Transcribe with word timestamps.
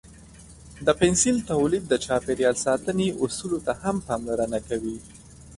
د 0.85 0.87
پنسل 0.99 1.35
تولید 1.51 1.83
د 1.87 1.93
چاپیریال 2.05 2.55
ساتنې 2.65 3.07
اصولو 3.23 3.59
ته 3.65 3.73
هم 3.83 3.95
پاملرنه 4.07 4.59
کوي. 4.67 4.97